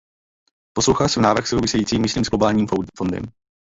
Poslouchal 0.73 1.09
jsem 1.09 1.23
návrh 1.23 1.47
souvisící, 1.47 1.99
myslím, 1.99 2.23
s 2.25 2.29
globálním 2.29 2.67
fondem. 2.97 3.23